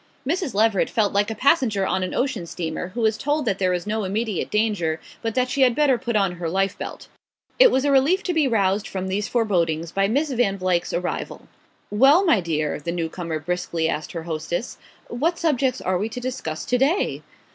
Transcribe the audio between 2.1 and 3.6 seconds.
ocean steamer who is told that